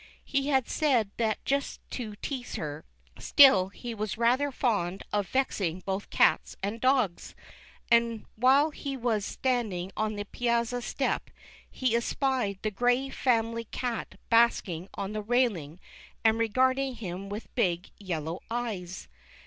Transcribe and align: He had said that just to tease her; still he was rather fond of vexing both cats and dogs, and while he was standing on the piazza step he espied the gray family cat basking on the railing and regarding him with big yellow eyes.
He 0.25 0.47
had 0.47 0.67
said 0.67 1.11
that 1.17 1.45
just 1.45 1.79
to 1.91 2.15
tease 2.23 2.55
her; 2.55 2.85
still 3.19 3.69
he 3.69 3.93
was 3.93 4.17
rather 4.17 4.51
fond 4.51 5.03
of 5.13 5.27
vexing 5.29 5.83
both 5.85 6.09
cats 6.09 6.55
and 6.63 6.81
dogs, 6.81 7.35
and 7.91 8.25
while 8.35 8.71
he 8.71 8.97
was 8.97 9.23
standing 9.27 9.91
on 9.95 10.15
the 10.15 10.25
piazza 10.25 10.81
step 10.81 11.29
he 11.69 11.95
espied 11.95 12.57
the 12.63 12.71
gray 12.71 13.11
family 13.11 13.65
cat 13.65 14.15
basking 14.31 14.89
on 14.95 15.13
the 15.13 15.21
railing 15.21 15.79
and 16.25 16.39
regarding 16.39 16.95
him 16.95 17.29
with 17.29 17.53
big 17.53 17.91
yellow 17.99 18.41
eyes. 18.49 19.07